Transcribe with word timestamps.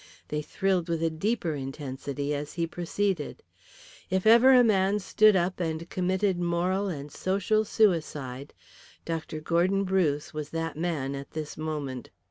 They 0.29 0.41
thrilled 0.41 0.89
with 0.89 1.03
a 1.03 1.11
deeper 1.11 1.53
intensity 1.53 2.33
as 2.33 2.53
he 2.53 2.65
proceeded. 2.65 3.43
If 4.09 4.25
ever 4.25 4.51
a 4.51 4.63
man 4.63 4.97
stood 4.97 5.35
up 5.35 5.59
and 5.59 5.87
committed 5.91 6.39
moral 6.39 6.87
and 6.87 7.11
social 7.11 7.63
suicide 7.63 8.51
Dr. 9.05 9.39
Gordon 9.41 9.83
Bruce 9.83 10.33
was 10.33 10.49
that 10.49 10.75
man 10.75 11.13
at 11.13 11.29
this 11.33 11.55
moment. 11.55 12.09